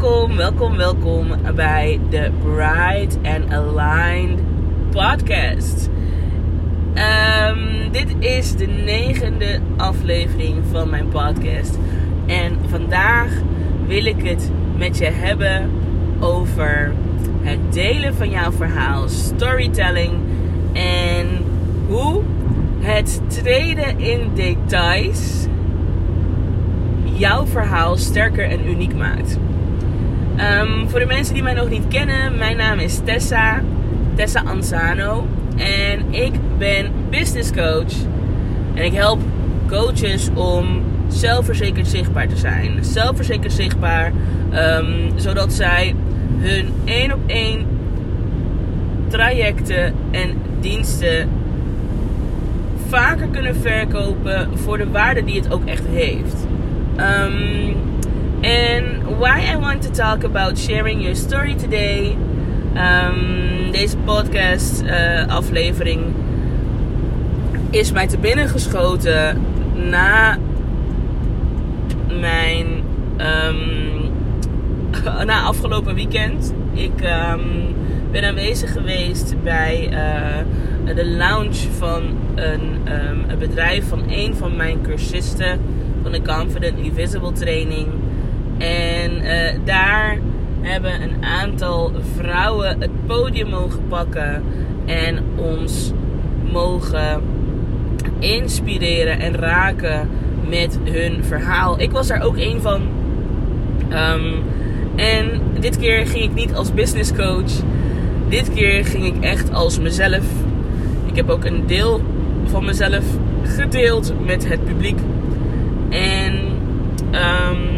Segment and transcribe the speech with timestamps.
[0.00, 4.40] Welkom, welkom, welkom bij de Bright and Aligned
[4.90, 5.88] podcast.
[6.94, 11.78] Ehm, dit is de negende aflevering van mijn podcast.
[12.26, 13.30] En vandaag
[13.86, 15.70] wil ik het met je hebben
[16.20, 16.92] over
[17.42, 20.12] het delen van jouw verhaal, storytelling
[20.72, 21.26] en
[21.88, 22.22] hoe
[22.78, 25.46] het treden in details
[27.04, 29.38] jouw verhaal sterker en uniek maakt.
[30.40, 33.62] Ehm, voor de mensen die mij nog niet kennen, mijn naam is Tessa,
[34.14, 35.26] Tessa Anzano.
[35.56, 37.92] En ik ben business coach.
[38.74, 39.20] En ik help
[39.68, 42.84] coaches om zelfverzekerd zichtbaar te zijn.
[42.84, 44.12] Zelfverzekerd zichtbaar,
[44.50, 45.94] ehm, zodat zij
[46.38, 47.66] hun één op één
[49.08, 51.28] trajecten en diensten
[52.88, 56.46] vaker kunnen verkopen voor de waarde die het ook echt heeft.
[56.96, 57.76] Um,
[58.42, 62.16] and why I want to talk about sharing your story today.
[62.76, 66.14] Um, deze podcast uh, aflevering
[67.70, 69.40] is mij te binnen geschoten
[69.74, 70.38] na
[72.20, 72.66] mijn
[73.18, 74.12] um,
[75.26, 76.54] na afgelopen weekend.
[76.72, 77.74] Ik um,
[78.10, 82.02] ben aanwezig geweest bij uh, de launch van
[82.34, 82.78] een,
[83.10, 85.60] um, een bedrijf van een van mijn cursisten
[86.02, 87.86] van de Confident Invisible training.
[89.10, 90.18] En uh, daar
[90.60, 94.42] hebben een aantal vrouwen het podium mogen pakken
[94.86, 95.92] en ons
[96.52, 97.22] mogen
[98.18, 100.08] inspireren en raken
[100.48, 101.80] met hun verhaal.
[101.80, 102.82] Ik was daar ook een van.
[103.92, 104.42] Um,
[104.96, 107.52] en dit keer ging ik niet als business coach.
[108.28, 110.24] Dit keer ging ik echt als mezelf.
[111.06, 112.00] Ik heb ook een deel
[112.44, 113.04] van mezelf
[113.42, 114.98] gedeeld met het publiek.
[115.88, 116.34] En
[117.12, 117.69] um,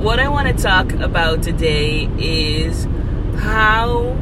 [0.00, 2.86] what I want to talk about today is
[3.36, 4.16] how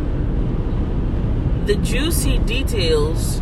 [1.67, 3.41] the juicy details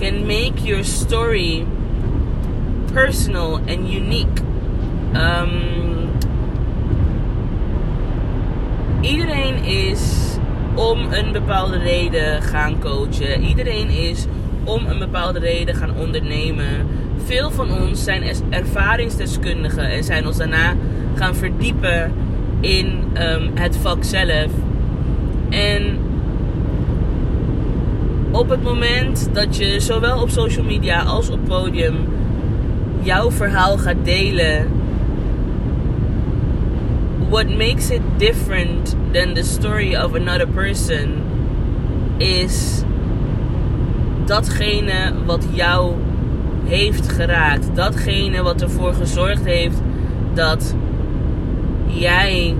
[0.00, 1.64] can make your story
[2.88, 4.40] personal and unique.
[5.14, 6.18] Um,
[9.02, 10.36] iedereen is
[10.74, 13.42] om een bepaalde reden gaan coachen.
[13.42, 14.26] Iedereen is
[14.64, 16.88] om een bepaalde reden gaan ondernemen.
[17.24, 20.74] Veel van ons zijn ervaringsdeskundigen en zijn ons daarna
[21.14, 22.12] gaan verdiepen
[22.60, 24.50] in um, het vak zelf.
[25.50, 25.98] En
[28.30, 31.94] op het moment dat je zowel op social media als op podium
[33.00, 34.68] jouw verhaal gaat delen,
[37.28, 41.22] what makes it different than the story of another person
[42.18, 42.82] is
[44.24, 45.92] datgene wat jou
[46.64, 47.68] heeft geraakt.
[47.74, 49.80] Datgene wat ervoor gezorgd heeft
[50.34, 50.74] dat
[51.94, 52.54] jij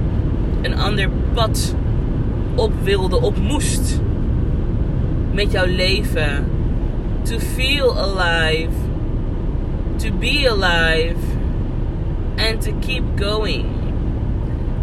[0.63, 1.75] een ander pad
[2.55, 4.01] op wilde, op moest.
[5.33, 6.47] Met jouw leven.
[7.23, 8.77] To feel alive.
[9.97, 11.17] To be alive.
[12.37, 13.65] And to keep going.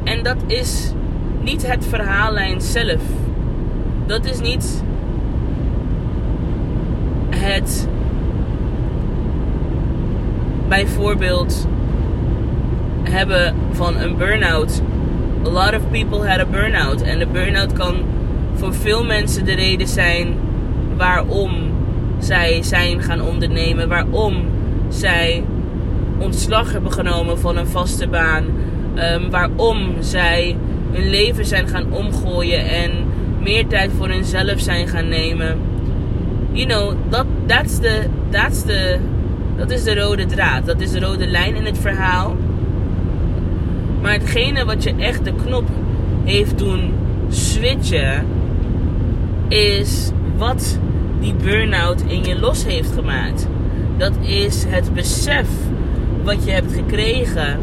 [0.04, 0.92] En dat is
[1.42, 3.02] niet het verhaallijn zelf.
[4.06, 4.84] Dat is niet
[7.30, 7.88] het
[10.68, 11.68] bijvoorbeeld
[13.12, 14.82] hebben van een burn-out.
[15.46, 17.02] A lot of people had a burn-out.
[17.02, 17.96] En de burn-out kan
[18.54, 20.34] voor veel mensen de reden zijn
[20.98, 21.52] waarom
[22.20, 23.90] zij zijn gaan ondernemen.
[23.90, 24.46] Waarom
[24.90, 25.44] zij
[26.18, 28.46] ontslag hebben genomen van een vaste baan.
[28.96, 30.58] Um, waarom zij
[30.92, 32.92] hun leven zijn gaan omgooien en
[33.44, 35.60] meer tijd voor hunzelf zijn gaan nemen.
[36.52, 39.00] You know, that, that's the, that's the,
[39.58, 40.66] dat is de rode draad.
[40.66, 42.36] Dat is de rode lijn in het verhaal.
[44.02, 45.68] Maar hetgene wat je echt de knop
[46.24, 46.94] heeft doen
[47.30, 48.26] switchen,
[49.48, 50.80] is wat
[51.20, 53.48] die burn-out in je los heeft gemaakt.
[53.98, 55.48] Dat is het besef
[56.24, 57.60] wat je hebt gekregen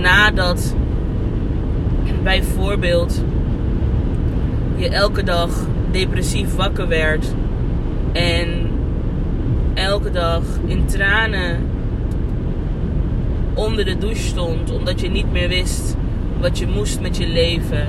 [0.00, 0.74] nadat
[2.22, 3.24] bijvoorbeeld
[4.76, 5.50] je elke dag
[5.90, 7.34] depressief wakker werd
[8.12, 8.70] en
[9.74, 11.69] elke dag in tranen
[13.54, 15.96] onder de douche stond omdat je niet meer wist
[16.40, 17.86] wat je moest met je leven.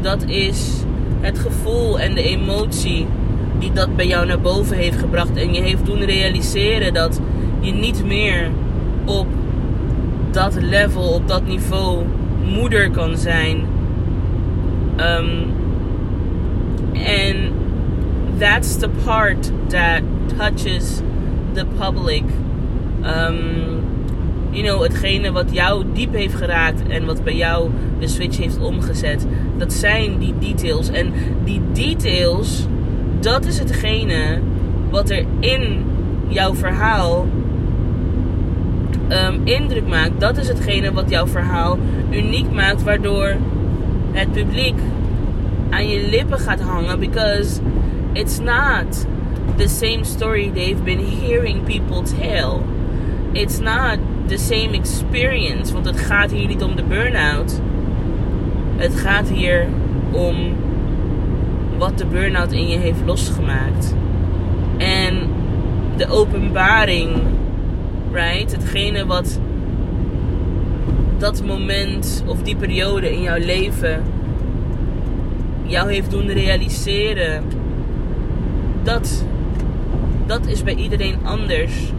[0.00, 0.84] Dat is
[1.20, 3.06] het gevoel en de emotie
[3.58, 7.20] die dat bij jou naar boven heeft gebracht en je heeft doen realiseren dat
[7.60, 8.50] je niet meer
[9.04, 9.26] op
[10.30, 12.04] dat level, op dat niveau
[12.44, 13.66] moeder kan zijn.
[14.96, 15.52] Um,
[16.94, 17.52] and
[18.38, 20.02] that's the part that
[20.36, 21.02] touches
[21.52, 22.24] the public.
[23.04, 23.77] Um,
[24.50, 28.58] you know, hetgene wat jou diep heeft geraakt en wat bij jou de switch heeft
[28.58, 29.26] omgezet.
[29.56, 30.88] Dat zijn die details.
[30.88, 31.12] En
[31.44, 32.66] die details,
[33.20, 34.40] dat is hetgene
[34.90, 35.84] wat er in
[36.28, 37.26] jouw verhaal
[39.08, 40.20] um, indruk maakt.
[40.20, 41.78] Dat is hetgene wat jouw verhaal
[42.10, 43.36] uniek maakt, waardoor
[44.12, 44.78] het publiek
[45.70, 46.98] aan je lippen gaat hangen.
[46.98, 47.60] Because
[48.12, 49.06] it's not
[49.56, 52.60] the same story they've been hearing people tell.
[53.32, 53.98] It's not
[54.28, 55.72] the same experience.
[55.72, 57.60] Want het gaat hier niet om de burn-out.
[58.76, 59.66] Het gaat hier
[60.10, 60.36] om
[61.78, 63.94] wat de burn-out in je heeft losgemaakt.
[64.76, 65.28] En
[65.96, 67.22] de openbaring,
[68.12, 68.52] right?
[68.52, 69.40] Hetgene wat
[71.18, 74.02] dat moment of die periode in jouw leven
[75.62, 77.44] jou heeft doen realiseren.
[78.82, 79.24] Dat,
[80.26, 81.92] dat is bij iedereen anders.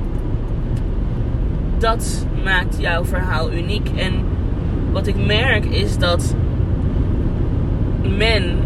[1.79, 3.89] Dat maakt jouw verhaal uniek.
[3.95, 4.13] En
[4.91, 6.35] wat ik merk is dat
[8.17, 8.57] men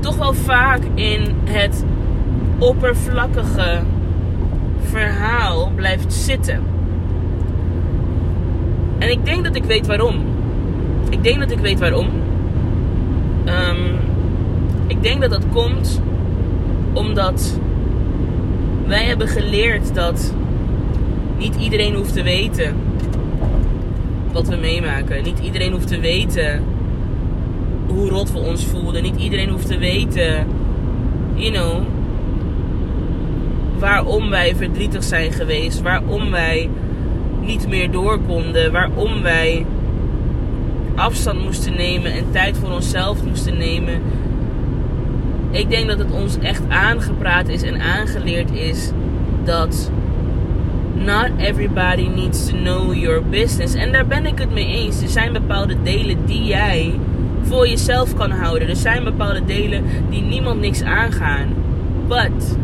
[0.00, 1.84] toch wel vaak in het
[2.58, 3.78] oppervlakkige
[4.80, 6.62] verhaal blijft zitten.
[8.98, 10.24] En ik denk dat ik weet waarom.
[11.10, 12.08] Ik denk dat ik weet waarom.
[13.46, 13.98] Um,
[14.86, 16.00] ik denk dat dat komt
[16.92, 17.58] omdat
[18.86, 20.34] wij hebben geleerd dat
[21.40, 22.76] niet iedereen hoeft te weten
[24.32, 25.22] wat we meemaken.
[25.22, 26.62] Niet iedereen hoeft te weten
[27.86, 29.02] hoe rot we ons voelden.
[29.02, 30.46] Niet iedereen hoeft te weten,
[31.34, 31.82] you know,
[33.78, 35.82] waarom wij verdrietig zijn geweest.
[35.82, 36.70] Waarom wij
[37.40, 38.72] niet meer door konden.
[38.72, 39.66] Waarom wij
[40.94, 44.02] afstand moesten nemen en tijd voor onszelf moesten nemen.
[45.50, 48.90] Ik denk dat het ons echt aangepraat is en aangeleerd is
[49.44, 49.90] dat
[51.00, 53.74] not everybody needs to know your business.
[53.74, 55.02] En daar ben ik het mee eens.
[55.02, 57.00] Er zijn bepaalde delen die jij
[57.42, 58.68] voor jezelf kan houden.
[58.68, 61.48] Er zijn bepaalde delen die niemand niks aangaan.
[62.08, 62.56] But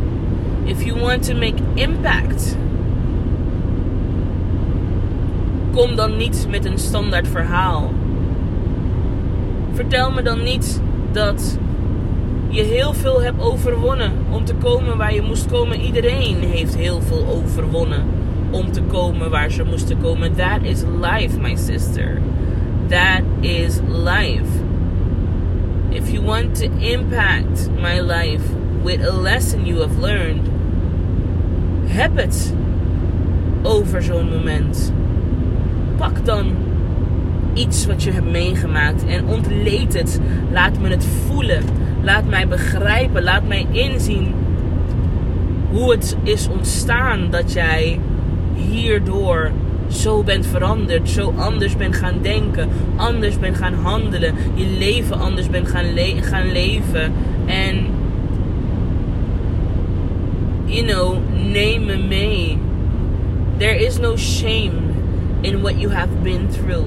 [0.64, 2.56] if you want to make impact,
[5.72, 7.92] kom dan niet met een standaard verhaal.
[9.72, 10.80] Vertel me dan niet
[11.12, 11.58] dat
[12.48, 15.80] je heel veel hebt overwonnen om te komen waar je moest komen.
[15.80, 18.24] Iedereen heeft heel veel overwonnen
[18.56, 20.34] om te komen waar ze moesten komen.
[20.34, 22.20] That is life, my sister.
[22.88, 24.64] That is life.
[25.90, 28.42] If you want to impact my life
[28.82, 30.48] with a lesson you have learned,
[31.84, 32.54] heb het
[33.62, 34.92] over zo'n moment.
[35.96, 36.46] Pak dan
[37.54, 40.20] iets wat je hebt meegemaakt en ontleed het.
[40.52, 41.62] Laat me het voelen.
[42.02, 43.22] Laat mij begrijpen.
[43.22, 44.34] Laat mij inzien
[45.70, 47.98] hoe het is ontstaan dat jij
[48.56, 49.50] hierdoor
[49.88, 55.50] zo bent veranderd, zo anders bent gaan denken, anders bent gaan handelen, je leven anders
[55.50, 55.84] bent gaan,
[56.20, 57.12] gaan leven.
[57.46, 57.86] En,
[60.64, 61.16] you know,
[61.52, 62.58] neem me mee.
[63.58, 64.72] There is no shame
[65.40, 66.86] in what you have been through.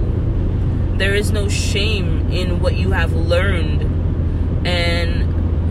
[0.97, 3.81] There is no shame in what you have learned.
[4.61, 5.09] En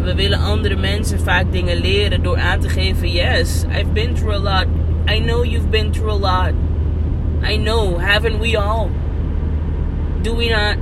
[0.03, 4.35] we willen andere mensen vaak dingen leren door aan te geven: Yes, I've been through
[4.35, 4.67] a lot.
[5.09, 6.53] I know you've been through a lot.
[7.41, 8.91] I know, haven't we all?
[10.21, 10.77] Do we not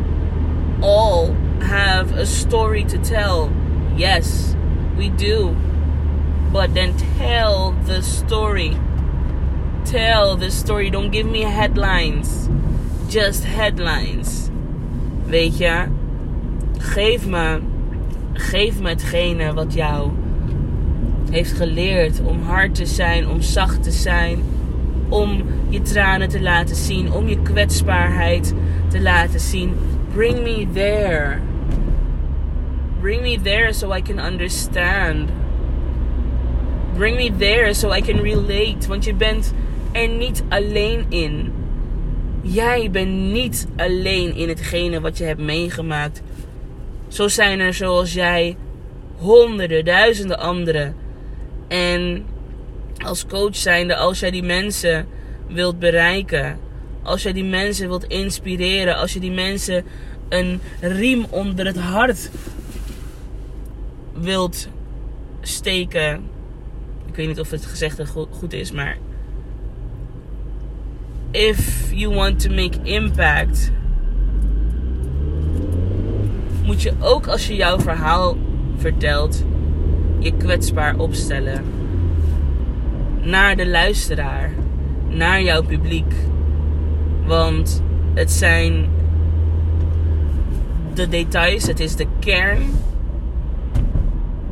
[0.82, 3.52] all have a story to tell?
[3.96, 4.56] Yes,
[4.96, 5.56] we do.
[6.52, 8.76] But then tell the story.
[9.84, 10.90] Tell the story.
[10.90, 12.50] Don't give me headlines.
[13.08, 14.50] Just headlines.
[15.26, 15.86] Weet je?
[16.78, 17.62] Geef me,
[18.34, 20.25] geef me hetgene wat jou
[21.30, 24.42] heeft geleerd om hard te zijn, om zacht te zijn,
[25.08, 28.54] om je tranen te laten zien, om je kwetsbaarheid
[28.88, 29.74] te laten zien.
[30.12, 31.38] Bring me there.
[33.00, 35.28] Bring me there so I can understand.
[36.96, 38.88] Bring me there so I can relate.
[38.88, 39.54] Want je bent
[39.92, 41.52] er niet alleen in.
[42.42, 46.22] Jij bent niet alleen in hetgene wat je hebt meegemaakt.
[47.08, 48.56] Zo zijn er zoals jij
[49.16, 50.94] honderden, duizenden anderen.
[51.68, 52.24] En
[53.04, 55.06] als coach zijnde, als jij die mensen
[55.48, 56.58] wilt bereiken,
[57.02, 59.84] als jij die mensen wilt inspireren, als je die mensen
[60.28, 62.30] een riem onder het hart
[64.12, 64.68] wilt
[65.40, 66.14] steken.
[67.06, 68.96] Ik weet niet of het gezegde goed is, maar
[71.30, 73.70] if you want to make impact,
[76.64, 78.36] moet je ook als je jouw verhaal
[78.76, 79.44] vertelt,
[80.18, 81.64] je kwetsbaar opstellen
[83.22, 84.50] naar de luisteraar
[85.08, 86.14] naar jouw publiek.
[87.26, 87.82] Want
[88.14, 88.86] het zijn
[90.94, 92.62] de details, het is de kern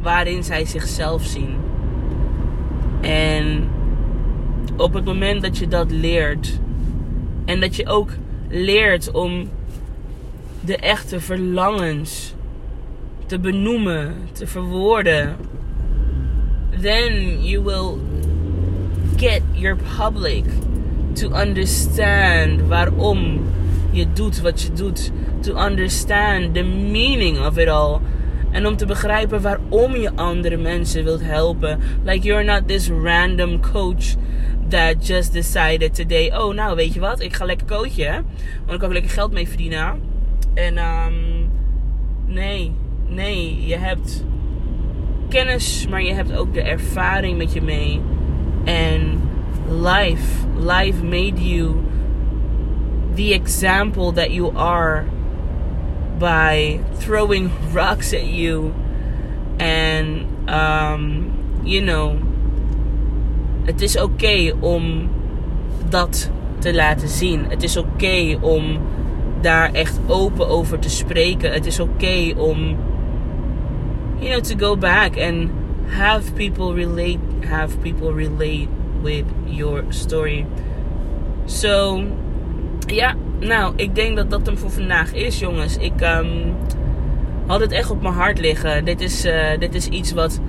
[0.01, 1.57] waarin zij zichzelf zien.
[3.01, 3.69] En
[4.77, 6.59] op het moment dat je dat leert
[7.45, 8.11] en dat je ook
[8.49, 9.49] leert om
[10.61, 12.35] de echte verlangens
[13.27, 15.37] te benoemen, te verwoorden,
[16.81, 17.99] then you will
[19.17, 20.45] get your public
[21.15, 23.47] to understand waarom
[23.93, 25.11] je doet wat je doet.
[25.41, 28.01] To understand the meaning of it all.
[28.51, 31.79] En om te begrijpen waarom je andere mensen wilt helpen.
[32.05, 34.15] Like you're not this random coach
[34.69, 38.27] that just decided today: oh, nou weet je wat, ik ga lekker coachen.
[38.59, 40.01] Want ik kan lekker geld mee verdienen.
[40.55, 41.51] En um,
[42.27, 42.73] nee,
[43.15, 44.25] nee, je hebt
[45.29, 48.01] kennis, maar je hebt ook de ervaring met je mee.
[48.65, 49.21] En
[49.69, 51.75] life, life made you
[53.15, 55.05] the example that you are
[56.19, 58.73] by throwing rocks at you
[59.59, 62.17] and um, you know
[63.65, 65.09] het is oké om
[65.89, 67.45] dat te laten zien.
[67.49, 68.79] Het is oké om
[69.41, 71.53] daar echt open over te spreken.
[71.53, 72.77] Het is oké om,
[74.25, 75.51] you know, to go back and
[75.91, 78.71] have people relate, have people relate
[79.03, 80.47] with your story.
[81.45, 82.05] So,
[82.87, 85.77] ja, nou, ik denk dat dat hem voor vandaag is, jongens.
[85.77, 86.55] Ik um,
[87.47, 88.85] had het echt op mijn hart liggen.
[88.85, 90.41] Dit is, uh, dit is iets wat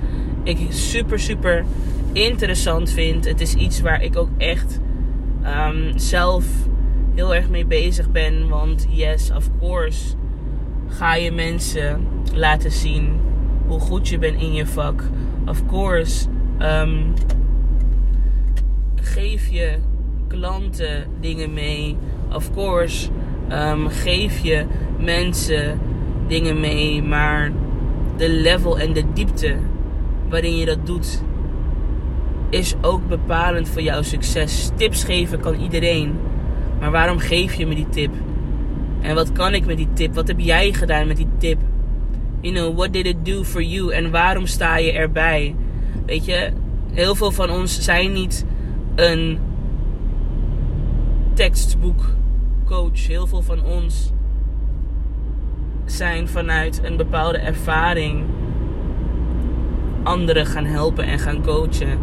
[0.42, 1.64] ik super, super
[2.12, 3.24] interessant vind.
[3.24, 4.80] Het is iets waar ik ook echt
[5.44, 6.44] um, zelf
[7.14, 8.48] heel erg mee bezig ben.
[8.48, 10.14] Want yes, of course,
[10.88, 13.20] ga je mensen laten zien
[13.66, 15.02] hoe goed je bent in je vak.
[15.46, 16.26] Of course,
[16.58, 17.14] um,
[18.94, 19.76] geef je
[20.28, 21.96] klanten dingen mee.
[22.32, 23.08] Of course,
[23.52, 24.64] um, geef je
[24.98, 25.80] mensen
[26.26, 27.02] dingen mee.
[27.02, 27.52] Maar
[28.16, 29.56] de level en de diepte
[30.28, 31.22] waarin je dat doet,
[32.50, 34.70] is ook bepalend voor jouw succes.
[34.74, 36.14] Tips geven kan iedereen.
[36.80, 38.10] Maar waarom geef je me die tip?
[39.00, 40.14] En wat kan ik met die tip?
[40.14, 41.58] Wat heb jij gedaan met die tip?
[42.40, 43.92] You know, what did it do for you?
[43.92, 45.54] En waarom sta je erbij?
[46.06, 46.50] Weet je,
[46.92, 48.44] heel veel van ons zijn niet
[48.94, 49.38] een
[51.34, 53.06] tekstboekcoach.
[53.06, 54.12] Heel veel van ons
[55.84, 58.24] zijn vanuit een bepaalde ervaring
[60.02, 61.98] anderen gaan helpen en gaan coachen.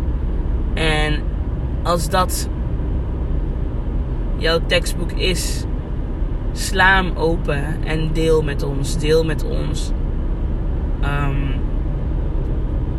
[0.74, 1.24] En
[1.84, 2.50] als dat
[4.38, 5.63] jouw tekstboek is,
[6.52, 8.98] sla hem open en deel met ons.
[8.98, 9.92] Deel met ons.
[11.03, 11.62] Um,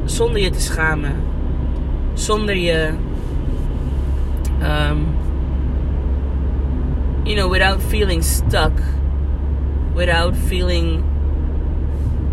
[0.04, 1.22] zonder je te schamen.
[2.14, 2.92] Zonder je.
[4.62, 5.16] Um,
[7.24, 8.72] you know, without feeling stuck.
[9.94, 11.04] Without feeling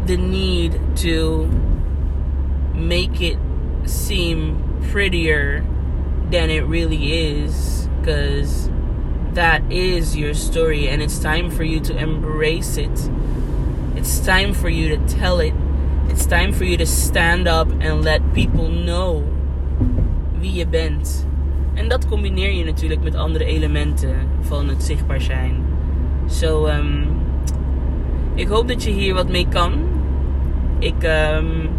[0.06, 1.48] the need to
[2.74, 3.38] make it
[3.86, 4.58] seem
[4.92, 5.64] prettier
[6.30, 7.88] than it really is.
[8.00, 8.70] Because
[9.34, 13.10] that is your story, and it's time for you to embrace it.
[14.02, 15.54] It's time for you to tell it.
[16.10, 19.24] It's time for you to stand up and let people know
[20.40, 21.28] wie je bent.
[21.74, 25.64] En dat combineer je natuurlijk met andere elementen van het zichtbaar zijn.
[26.28, 27.08] So, um,
[28.36, 29.74] ik hoop dat je hier wat mee kan.
[30.80, 31.70] Ik um,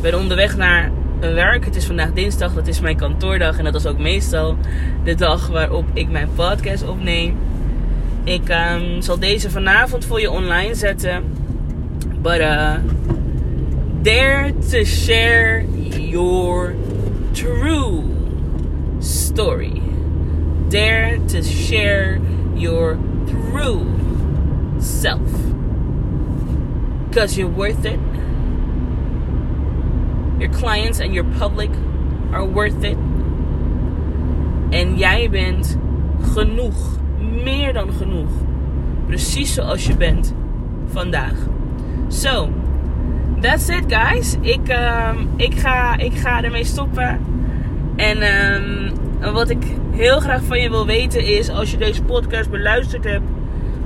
[0.00, 1.64] ben onderweg naar werk.
[1.64, 3.58] Het is vandaag dinsdag, dat is mijn kantoordag.
[3.58, 4.56] En dat is ook meestal
[5.02, 7.36] de dag waarop ik mijn podcast opneem.
[8.24, 11.22] Ik um, zal deze vanavond voor je online zetten.
[12.22, 12.74] But uh,
[14.02, 15.64] dare to share
[15.98, 16.74] your
[17.32, 18.02] true
[18.98, 19.82] story.
[20.68, 22.20] Dare to share
[22.54, 23.84] your true
[24.78, 25.30] self.
[27.08, 27.98] Because you're worth it.
[30.38, 31.70] Your clients and your public
[32.32, 32.96] are worth it.
[34.70, 35.78] En jij bent
[36.20, 37.02] genoeg.
[37.42, 38.30] Meer dan genoeg.
[39.06, 40.34] Precies zoals je bent
[40.92, 41.34] vandaag.
[42.08, 42.48] So,
[43.40, 44.36] that's it guys.
[44.40, 47.20] Ik, um, ik, ga, ik ga ermee stoppen.
[47.96, 48.92] En um,
[49.32, 53.24] wat ik heel graag van je wil weten is, als je deze podcast beluisterd hebt,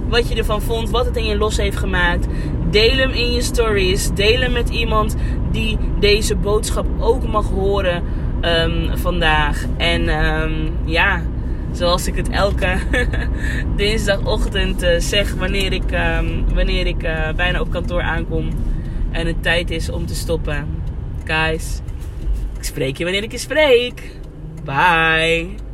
[0.09, 2.27] wat je ervan vond, wat het in je los heeft gemaakt.
[2.71, 4.11] Deel hem in je stories.
[4.15, 5.17] Deel hem met iemand
[5.51, 8.03] die deze boodschap ook mag horen
[8.41, 9.65] um, vandaag.
[9.77, 10.03] En
[10.85, 11.23] ja,
[11.73, 12.79] zoals ik het elke
[13.77, 18.49] dinsdagochtend uh, zeg wanneer ik, um, wanneer ik uh, bijna op kantoor aankom
[19.11, 20.83] en het tijd is om te stoppen.
[21.25, 21.81] Guys,
[22.57, 24.11] ik spreek je wanneer ik je spreek.
[24.65, 25.68] Bye.